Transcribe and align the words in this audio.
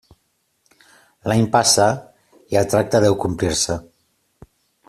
L'any 1.31 1.45
passa 1.57 1.87
i 2.55 2.61
el 2.63 2.73
tracte 2.75 3.05
deu 3.07 3.19
complir-se. 3.27 3.81